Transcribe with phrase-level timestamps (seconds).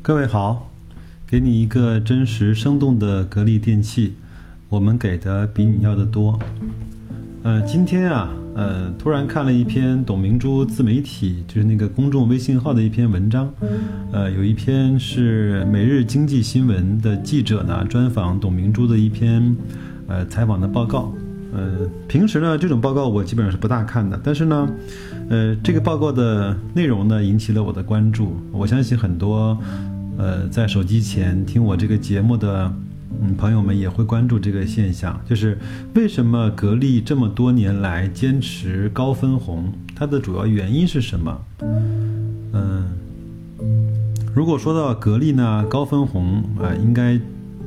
[0.00, 0.70] 各位好，
[1.26, 4.14] 给你一个真实生动的格力电器，
[4.68, 6.38] 我们给的比你要的多。
[7.42, 13.52] 呃，今天啊，呃，突然看了一篇董明珠自媒体，就是那个公众微信号的一篇文章，
[14.12, 19.54] 呃，有一篇是每日经济新闻的记者呢专访董明珠的一篇
[20.06, 21.12] 呃采访的报告。
[21.58, 24.68] 呃，平时呢这种报告我基本上是不大看的，但是呢，
[25.28, 28.36] 呃，这个报告的内容呢引起了我的关注。
[28.52, 29.58] 我相信很多
[30.16, 32.72] 呃在手机前听我这个节目的。
[33.20, 35.58] 嗯，朋友们也会关注这个现象，就是
[35.94, 41.40] 为什么格力这么多年来坚持高分红，它的主要原因是什么？
[42.52, 42.86] 嗯，
[44.34, 47.18] 如果说到格力呢，高分红啊，应该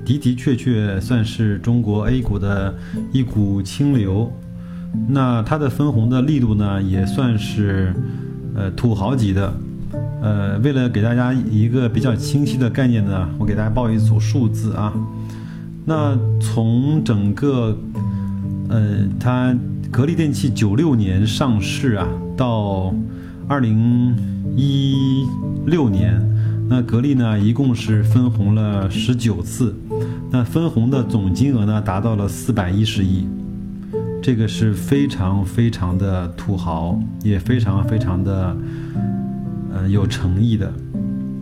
[0.06, 2.76] 的的确确算是中国 A 股的
[3.12, 4.32] 一股清流。
[5.08, 7.94] 那它的分红的力度呢，也算是
[8.56, 9.54] 呃土豪级的。
[10.22, 14.94] 呃，为了给大家一个比较清晰的概念呢，我给大家报一组数字啊。
[15.84, 17.76] 那从整个，
[18.70, 19.56] 呃，它
[19.90, 22.94] 格力电器九六年上市啊，到
[23.48, 24.16] 二零
[24.56, 25.26] 一
[25.66, 26.22] 六年，
[26.70, 29.76] 那格力呢一共是分红了十九次，
[30.30, 33.28] 那分红的总金额呢达到了四百一十亿，
[34.22, 38.56] 这个是非常非常的土豪，也非常非常的，
[39.74, 40.72] 呃，有诚意的。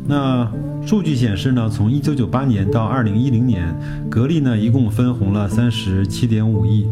[0.08, 0.50] 那
[0.86, 3.76] 数据显示呢，从一九九八年到二零一零年，
[4.10, 6.88] 格力呢一共分红了三十七点五亿。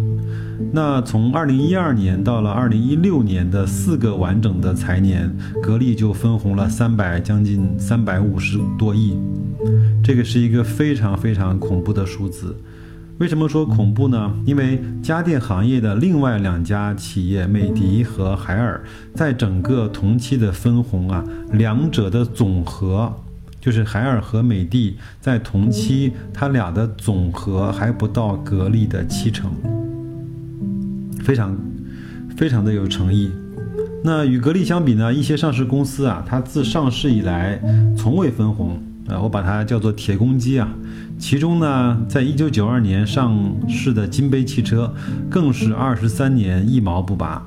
[0.72, 5.32] 那从二零一二年到了二零一六年的四个完整的财年，
[5.62, 9.18] 格力就分红了三百将近三百五十多亿。
[10.04, 12.56] 这个是一个非常非常恐怖的数字。
[13.20, 14.32] 为什么说恐怖呢？
[14.46, 18.80] 因为家电行业的另外两家企业美的和海尔，
[19.16, 23.12] 在整个同期的分红啊，两者的总和，
[23.60, 29.52] 就是海尔和美的在同期，它俩的总和还不到格力的七成，
[31.24, 31.58] 非常
[32.36, 33.32] 非常的有诚意。
[34.04, 37.60] 那与格力相比呢，一些上市公司啊，它自上市以来
[37.98, 38.80] 从未分红。
[39.08, 40.70] 呃，我把它叫做铁公鸡啊。
[41.18, 43.36] 其中呢，在一九九二年上
[43.68, 44.94] 市的金杯汽车，
[45.30, 47.46] 更是二十三年一毛不拔。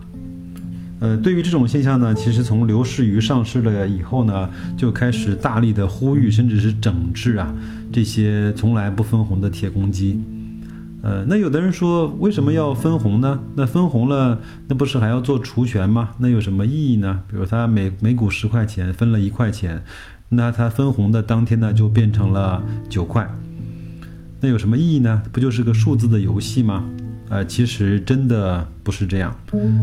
[1.01, 7.55] 呃，对于这种现象呢，其实从刘士余上市了以后呢，就开始大力的呼吁，甚至是整治啊
[7.93, 10.21] 这些从来不分红的铁公鸡。
[11.03, 13.41] 呃，那有的人说，为什么要分红呢？
[13.55, 14.39] 那分红了，
[14.69, 16.11] 那不是还要做除权吗？
[16.19, 17.21] 那有什么意义呢？
[17.31, 19.83] 比如他每每股十块钱，分了一块钱。
[20.33, 23.29] 那它分红的当天呢，就变成了九块，
[24.41, 25.21] 那有什么意义呢？
[25.33, 26.85] 不就是个数字的游戏吗？
[27.29, 29.35] 呃，其实真的不是这样。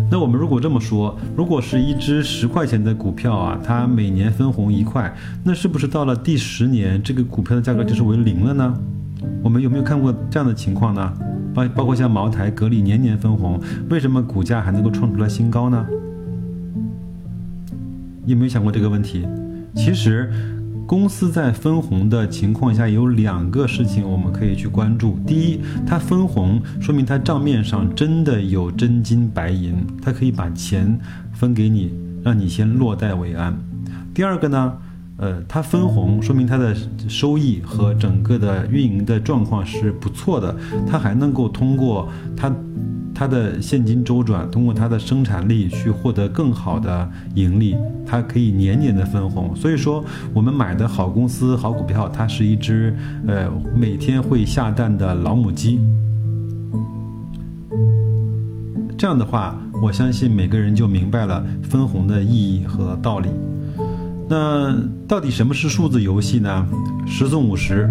[0.10, 5.14] 那我们如果这么说，如果是一只十块钱的股票啊，它每年分红一块，
[5.44, 8.74] 那是不是到了第十年，这个股票的价格就是为零了呢？
[9.44, 11.14] 我们有没有看过这样的情况呢？
[11.54, 13.60] 包包括像茅台、格力年年分红，
[13.90, 15.86] 为什么股价还能够创出来新高呢？
[18.26, 19.26] 有没有想过这个问题？
[19.78, 20.30] 其实，
[20.88, 25.20] 公司在分红的情况下有两个事情我们可以去关注。
[25.26, 31.00] 第一，它分红说明它账面上真的有真金白银，它可以把钱
[31.32, 31.94] 分给你，
[32.24, 33.56] 让你先落袋为安。
[34.14, 34.74] 第二个呢，
[35.18, 36.76] 呃，它分红说明它的
[37.08, 40.54] 收益和整个的运营的状况是不错的，
[40.86, 42.52] 它还能够通过它。
[43.18, 49.56] 它的现金周转，通过它的生产力去获得更好的盈利，它可以年年的分红。
[49.56, 50.06] 所以说，
[50.36, 52.96] 我们买的好公司、好股票，它是一只
[53.26, 55.80] 呃每天会下蛋的老母鸡。
[58.96, 63.30] 这样的话，我相信每个人就明白了分红的意义和道理。
[64.30, 64.76] 那
[65.08, 66.68] 到底什么是数字游戏呢？
[67.08, 67.90] 十送五十，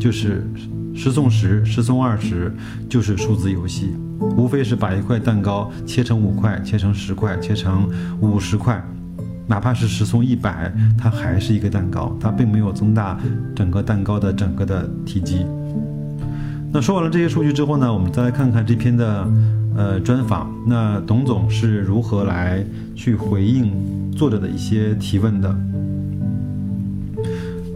[0.00, 0.44] 就是
[0.92, 2.52] 十送十，十送二十，
[2.88, 3.90] 就是数字游戏。
[4.20, 7.88] 无非是把一块蛋糕切成五块，切成十块，切成
[8.20, 8.82] 五十块，
[9.46, 13.18] 哪怕是十送一百，它还是一个蛋糕，它并没有增大
[13.54, 15.46] 整个蛋糕的整个的体积。
[16.72, 19.28] 那说完了这些数据之后呢，我们再来看看这篇的
[19.76, 20.52] 呃专访。
[20.66, 22.64] 那董总是如何来
[22.94, 23.70] 去回应
[24.12, 25.56] 作者的一些提问的？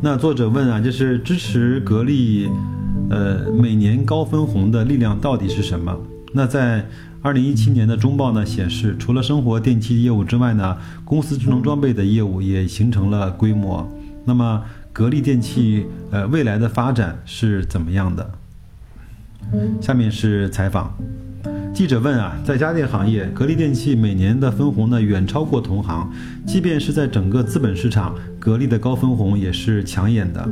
[0.03, 2.49] 那作者问啊，就是支持格力，
[3.11, 5.95] 呃，每年高分红的力量到底是什么？
[6.33, 6.87] 那在
[7.23, 13.87] 二零一七年的中报呢显示，除了生活电器业务之外呢，公司智能装备的业务也形成了规模。
[14.25, 14.63] 那么
[14.93, 18.31] 格力电器呃未来的发展是怎么样的？
[19.81, 20.95] 下面是采访。
[21.81, 26.13] 记者问啊，在家电行业，格力电器每年的分红呢远超过同行，
[26.47, 30.47] 即便是在整个资本市场，格力的高分红也是抢眼的。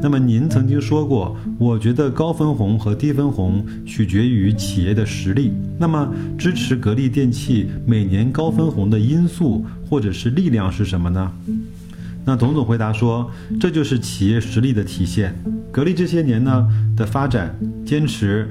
[0.00, 5.52] 那么您曾经说过，我觉得高分红和低分红取决于企业的实力。
[5.78, 11.30] 那么支持格力电器每年高分红的因素或者是力量是什么呢？
[12.24, 13.30] 那董总回答说，
[13.60, 15.34] 这就是企业实力的体现。
[15.70, 16.66] 格力这些年呢
[16.96, 17.54] 的发展，
[17.84, 18.48] 坚持。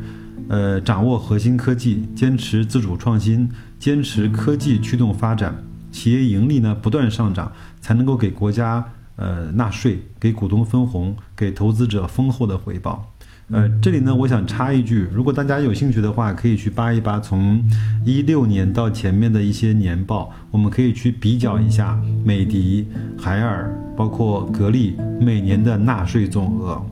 [0.49, 3.47] 呃，掌握核心科技，坚持自主创新，
[3.77, 5.55] 坚持科技驱动发展，
[5.91, 8.83] 企业盈利呢不断上涨，才能够给国家
[9.15, 13.13] 呃纳税，给股东分红，给投资者丰厚的回报。
[13.51, 17.63] 呃，这里呢，我想插一句，如果大家有兴趣的话，可以去扒一扒从
[18.03, 22.87] 一六年到前面的一些年报，我们可以去比较一下美的、
[23.19, 26.83] 海尔，包括格力每年的纳税总额。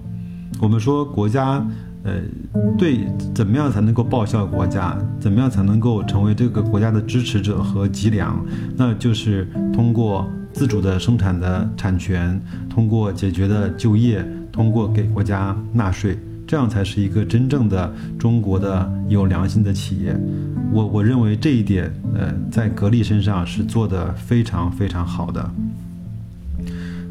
[0.61, 1.65] 我们说国家。
[2.07, 2.21] 呃，
[2.77, 3.05] 对，
[3.35, 4.97] 怎么样才能够报效国家？
[5.19, 8.41] 怎么样才能够成为这个国家的支持者和脊梁？
[8.77, 16.17] 那就是通过自主的生产的产权，通过解决的就业，通过给国家纳税，
[16.47, 20.17] 这样才是一个真正的中国的有良心的企业。
[20.71, 25.51] 我我认为这一点，呃，在格力身上是做的非常非常好的。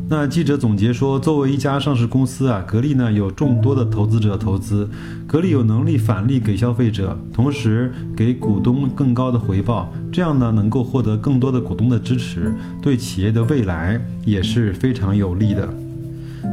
[0.08, 4.88] 那记者总结说，作为一家上市公司啊，格力呢有众多的投资者投资，
[5.26, 15.68] 格力有能力返利给消费者，同时给股东更高的回报，这样呢能够获得更多的股东的支持，对企业的未来也是非常有利的。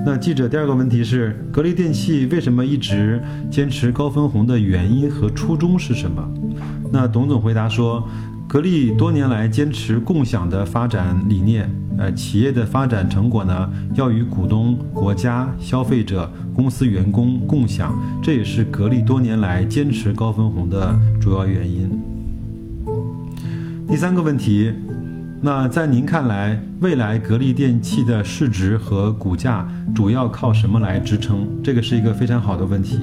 [0.04, 3.22] 那记者第二个问题是，格力电器为什么一直
[3.52, 6.28] 坚持高分红的原因和初衷是什么？
[6.92, 8.04] 那董总回答说。
[8.54, 11.68] 格力多年来坚持共享的发展理念，
[11.98, 22.00] 呃，企业的发展成果呢，要与股东、国家、消费者、公司员工共享，这也是格力多年来坚持高分红的主要原因。
[23.88, 24.72] 第三个问题，
[25.42, 31.48] 那在您看来，未来格力电器的市值和股价主要靠什么来支撑？
[31.64, 33.00] 这个是一个非常好的问题。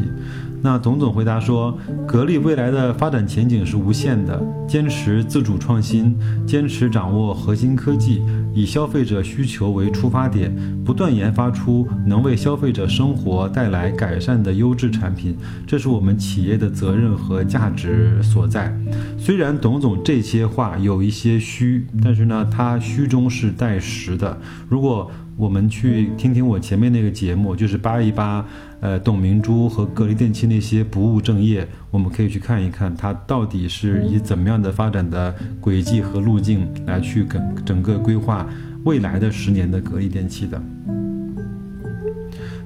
[0.63, 1.77] 那董总回答说，
[2.07, 6.15] 格力未来的发展前景是无限的，坚持自主创新，
[6.47, 8.23] 坚持掌握核心科技，
[8.55, 10.55] 以消费者需求为出发点，
[10.85, 15.35] 不断研发出能为消费者生活带来改善的优质产品，
[15.67, 18.71] 这是我们企业的责任和价值所在。
[19.19, 24.39] 虽然董总这些话有一些虚，但是呢，他虚中是带实的。
[24.69, 28.45] 如果我们去听听我前面那个节目，就是扒一扒，
[28.81, 38.47] 呃，董明珠和格力电器那些不务正业，我们可以去看一看，它到底是以怎么样的发展的轨迹和路径来去跟整个规划
[38.85, 40.61] 未来的十年的格力电器的。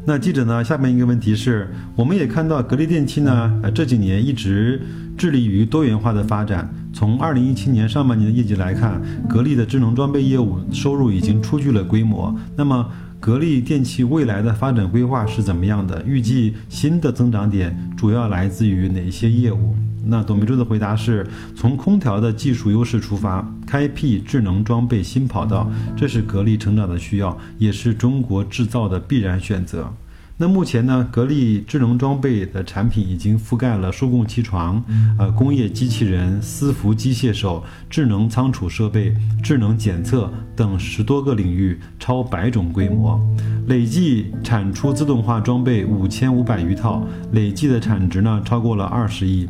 [0.06, 0.62] 那记者呢？
[0.62, 1.66] 下面一个问题是，
[1.96, 4.78] 我们也看到格力电器呢，呃，这几年一直
[5.16, 6.68] 致力于多元化的发展。
[6.92, 12.36] 从二零一七年上半年的业绩来看，格力的智能装备业务收入已经初具了规模。
[12.54, 12.86] 那么，
[13.24, 16.04] 格力电器未来的发展规划是怎么样的？
[16.04, 19.74] 预计新的增长点主要来自于哪些业务？
[20.04, 21.26] 那董明珠的回答是：
[21.56, 25.66] 从空调的技术优势出发，开辟智能装备新跑道，
[25.96, 29.90] 这是格力成长的需要，也是中国制造的必然选择。
[30.36, 34.82] 那目前呢，格力智能装备的产品已经覆盖了数控机床、
[35.16, 43.20] 呃工业机器人、伺服机械手、智能仓储设备、智能检测等十多个领域，超百种规模，
[43.68, 49.48] 累计产出自动化装备五千五百余套，累计的产值呢超过了二十亿。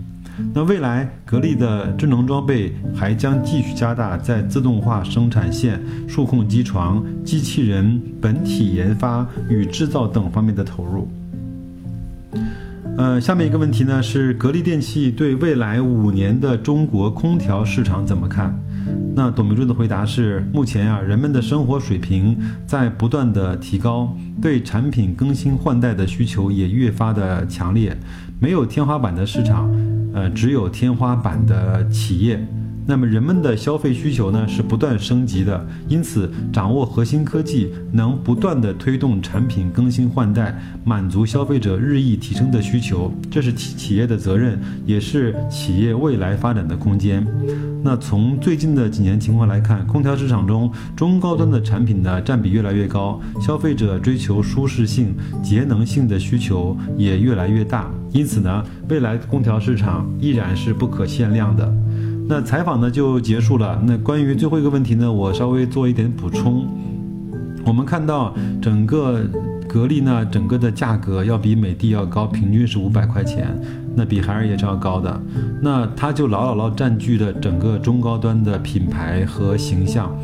[0.53, 11.09] 那未来，格力的智能装备还将继续加大在自动化生产线、数控机床、机器人本体研发与制造等方面的投入。
[12.97, 18.57] 呃，下面一个问题呢是，格力电器对未来五年的中国空调市场怎么看？
[19.17, 22.37] 那董明珠的回答是：目前啊，人们的生活水平
[22.67, 27.97] 在不断的提高，对产品更新换代的需求也越发的强烈，
[28.39, 29.69] 没有天花板的市场。
[30.15, 32.41] 呃，只有天花板的企业，
[32.87, 47.27] 那么人们的消费需求呢是不断升级的，因此掌握核心科技，能不断的推动产品更新换代，满足消费者日益提升的需求，这是企企业的责任，也是企业未来发展的空间。
[47.83, 57.91] 那从最近的几年情况来看，空调市场中中高端的产品的占比越来越高，消费者追求舒适性、节能性的需求也越来越大。
[58.15, 61.71] 因此呢，未来空调市场依然是不可限量的。
[62.27, 63.79] 那采访呢就结束了。
[63.85, 66.67] 那关于最后一个问题呢，我稍微做一点补充。
[67.67, 69.23] 我们看到整个。
[69.67, 73.49] 格力呢，整个的价格要比美的要高，平均是五百块钱，
[73.97, 75.21] 那比海尔也是要高的。
[75.61, 80.17] 那它就牢牢牢占据了整个中高端的品牌和形象。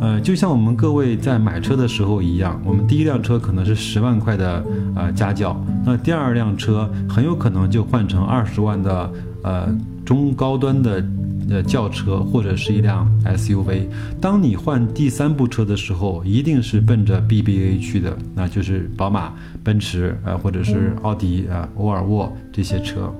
[0.00, 9.10] 呃，就像我们各位在买车的时候一样，我们第一辆车可能是十万块的呃家轿，那第二辆车很有可能就换成二十万的
[9.42, 9.74] 呃
[10.04, 11.04] 中高端的
[11.48, 13.86] 呃轿车或者是一辆 SUV。
[14.20, 19.32] 当你换第三部车的时候，一定是奔着 BBA 去的，那就是宝马、
[19.64, 23.12] 奔驰啊，或者是奥迪啊、沃尔沃这些车。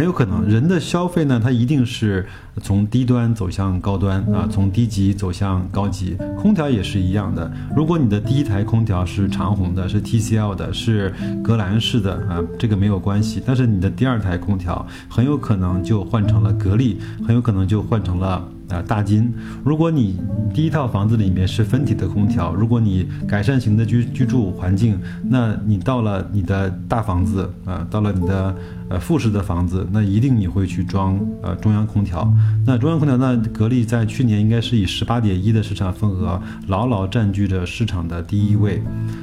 [0.00, 2.24] 很有可能，人的消费呢，它一定是
[2.62, 6.16] 从低端走向高端啊，从低级走向高级。
[6.38, 11.12] 空调也是一样的，如果你的第一台空调是长虹的，是 TCL 的，是
[11.44, 13.42] 格兰仕的啊，这个没有关系。
[13.44, 18.42] 但是你的第二台空调很有可能就换成了格力，很有可能就换成了。
[18.70, 19.34] 啊，大金！
[19.64, 20.16] 如果你
[20.54, 28.54] 第一套房子里面是分体的空调，如果你改善型的居居住环境，那你到了你的大房子啊，到了你的
[28.90, 32.30] 呃复式的房子，那一定你会去装呃中央空调。
[32.66, 38.82] 那中央空调，那格力在去年应该是以十八点一的市场份额，牢牢占据着市场的第一位。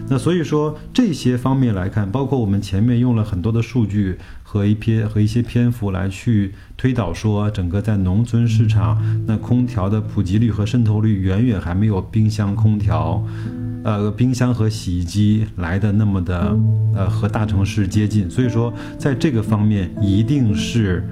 [0.09, 4.17] 那所以说这些方面来看，包括我们前面用了很多的数据。
[4.49, 8.97] 和一篇和一些篇幅来去推导说，整个在农村市场，
[9.27, 13.21] 那空调的普及率和渗透率远远还没有冰箱、空调，
[13.83, 16.57] 呃，冰箱和洗衣机来的那么的，
[16.95, 18.29] 呃，和大城市接近。
[18.29, 21.03] 所以说，在这个方方面，一定是。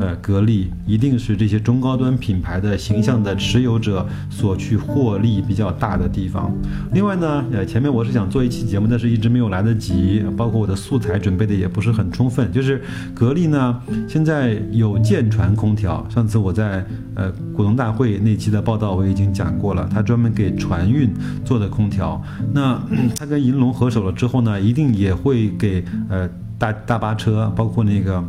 [0.00, 6.50] 呃，格力一定是这些中高端品牌的形象的持有者所去获利比较大的地方。
[6.94, 12.50] 另外呢，呃，前面我是想做一期节目，但是一直没有来得及，包括我的素材准备的也不是很充分。
[12.50, 12.80] 就是
[13.12, 16.82] 格力呢，现在有舰船空调，上次我在
[17.14, 21.12] 呃股东大会那期的报道我已经讲过了，它专门给船运
[21.44, 22.18] 做的空调。
[22.54, 22.82] 那
[23.14, 26.26] 它跟银龙合手了之后呢，一定也会给呃
[26.62, 28.22] 大大巴车，包括那个。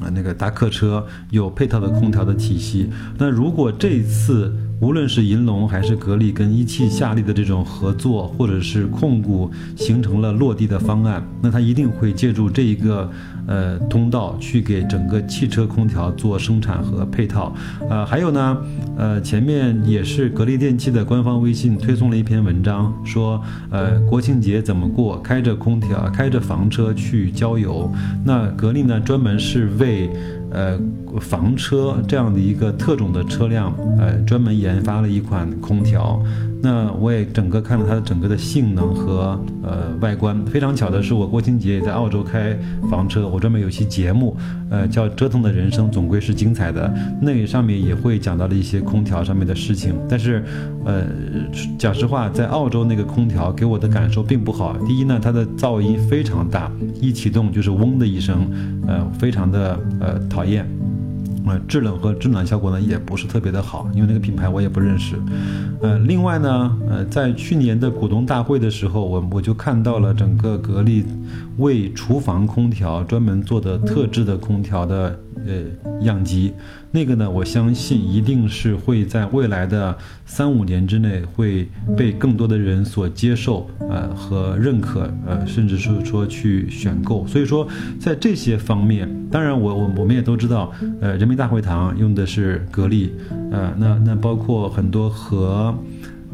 [0.00, 2.90] 啊，那个大客车有配套的空调的体系。
[3.16, 13.08] 那如果这次无论是银龙还是格力跟一汽夏利的这种合作，或者是控股形成了落地的方案，那它一定会借助这一个。
[13.46, 17.54] 呃，通道去给整个汽车空调做生产和配套，
[17.88, 18.56] 呃，还有呢，
[18.96, 25.20] 呃，前面也是格力电器的官方微信推送了一篇文章，说，呃，国庆节怎么过？
[25.20, 27.90] 开着空调，开着房车去郊游。
[28.24, 30.10] 那格力呢，专门是为，
[30.54, 30.78] 呃，
[31.20, 36.22] 房车这样的一个特种的车辆，呃，专门研发了一款空调。
[36.62, 42.56] 那我也整个看了它的整个的性能和呃外观，非常巧的是，我国庆节也在澳洲开
[42.90, 44.34] 房车，我专门有期节目，
[44.70, 46.88] 呃，叫《折腾的人生总归是精彩的》，
[47.20, 49.94] 那上面也会讲到了一些空调上面的事情。
[50.08, 50.42] 但是，
[50.86, 51.04] 呃，
[51.78, 54.74] 讲实话，在澳洲那个空调给我的感受并不好。
[54.86, 58.50] 第一呢，它的噪音非常大，一启动就是嗡的一声，
[58.86, 60.68] 呃，非常的呃讨厌。
[61.46, 65.14] 呃，制冷和制暖效果呢也不是特别的好，因为那个品牌我也不认识。
[65.82, 71.04] 呃，另外呢，呃，在去年的股东大会的时候，我我就看到了整个格力
[71.58, 75.18] 为厨房空调专门做的特制的空调的。
[75.46, 76.54] 呃，样机，
[76.90, 87.26] 那个呢，我相信一定是会在未来的三五年之内会被更多的人所接受，呃和认可，呃，甚至是说去选购。
[87.26, 87.68] 所以说，
[88.00, 93.12] 在这些方面，当然我我我们也都知道，呃，人民大会堂用的是格力，
[93.50, 95.76] 呃，那那包括很多核，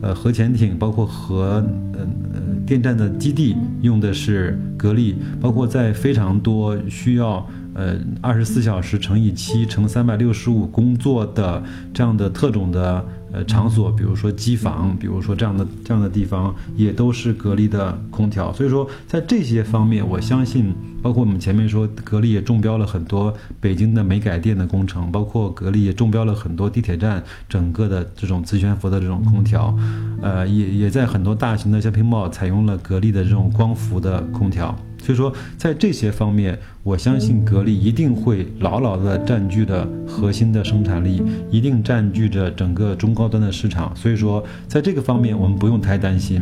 [0.02, 1.64] 呃核潜艇，包括核，
[1.94, 2.00] 呃
[2.34, 7.44] 呃电站的基地用的是格力，包括在非常多需要。
[7.74, 11.62] 呃，二十四小时乘以七乘三百六十五工作的
[11.94, 18.52] 这样的特种的呃场所，比如说机房，比如说这样的这样的地方，也都是格力的空调。
[18.52, 29.72] 所以说，在这些方面，我相信，包括我们前面说，格力也中标了很多北京的煤改电的工程，包括格力也中标了很多地铁站整个的这种磁悬浮的这种空调，
[30.20, 34.76] 呃，也也在很多大型的 shopping mall 采用了格力的这种光伏的空调。
[35.02, 43.94] 所以说，在这些方面，我相信格力一定会牢牢地占据着核心的生产力，一定占据着整个中高端的市场。
[43.96, 46.40] 所以说，在这个方面，我们不用太担心。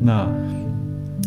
[0.00, 0.28] 那，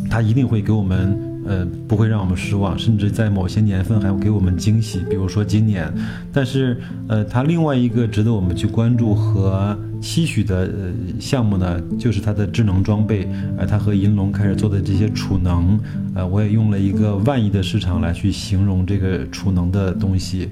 [0.09, 1.17] 它一定会给我们。
[1.49, 5.89] 呃，不会让我们失望，甚至在某些年份还会给我们惊喜，比如说今年。
[6.33, 13.27] 但是，呃，它另外一个值得我们去关注和期许的呃项目呢，就是它的智能装备。
[13.57, 15.79] 呃，它和银龙开始做的这些储能，
[16.15, 20.49] 呃，我也用了一个万亿的市场来去形容这个储能的东西。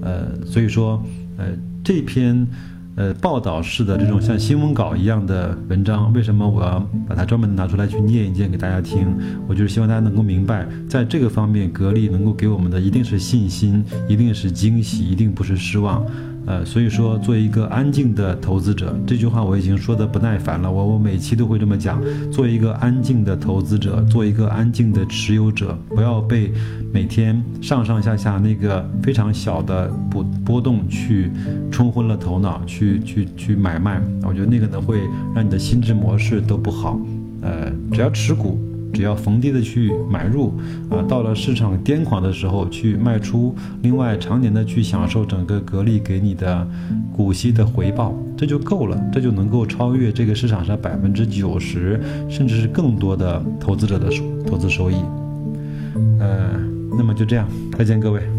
[0.00, 1.02] 呃，所以说，
[1.36, 1.46] 呃，
[1.82, 2.46] 这篇。
[2.98, 9.06] 呃报道式的这种像新闻稿一样的文章，为什么我要把它专门拿出来去念一念给大家听？
[9.46, 16.04] 我就是希望大家能够明白，在这个方面，格力能够给我们的一定是信心，一定是惊喜，一定不是失望。
[16.48, 20.72] 呃，所以说，做一个安静的投资者，这句话我已经说的不耐烦了。
[20.72, 22.00] 我我每期都会这么讲，
[22.32, 26.50] 做一个安静的投资者，做一个安静的持有者，不要被
[26.90, 31.30] 每天上上下下那个非常小的波波动去
[31.70, 34.00] 冲昏了头脑，去去去买卖。
[34.22, 35.02] 我觉得那个呢会
[35.34, 36.98] 让你的心智模式都不好。
[37.42, 38.58] 呃，只要持股。
[38.98, 40.52] 只要逢低的去买入，
[40.90, 46.66] 啊，到了市场癫狂的时候去卖出，另外常年的去享受整个格力给你的
[47.12, 54.10] 股息的回报，这就够了，这就能够超越这个市场上百分之九十甚至是更多的投资者的
[54.44, 54.96] 投资收益。
[56.18, 56.50] 呃，
[56.96, 57.46] 那么就这样，
[57.78, 58.37] 再见各位。